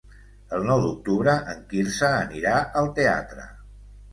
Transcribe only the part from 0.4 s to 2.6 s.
El nou d'octubre en Quirze anirà